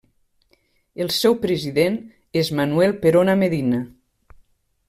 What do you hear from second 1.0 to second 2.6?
El seu president és